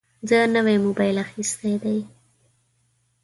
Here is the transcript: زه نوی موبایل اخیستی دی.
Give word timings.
زه 0.29 0.37
نوی 0.55 0.75
موبایل 0.85 1.15
اخیستی 1.25 1.73
دی. 1.83 1.97